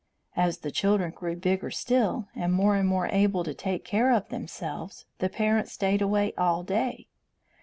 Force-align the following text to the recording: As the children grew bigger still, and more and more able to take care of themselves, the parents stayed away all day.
As 0.35 0.57
the 0.57 0.71
children 0.71 1.11
grew 1.11 1.35
bigger 1.35 1.69
still, 1.69 2.27
and 2.33 2.51
more 2.51 2.75
and 2.75 2.87
more 2.87 3.05
able 3.09 3.43
to 3.43 3.53
take 3.53 3.85
care 3.85 4.11
of 4.11 4.29
themselves, 4.29 5.05
the 5.19 5.29
parents 5.29 5.73
stayed 5.73 6.01
away 6.01 6.33
all 6.39 6.63
day. 6.63 7.07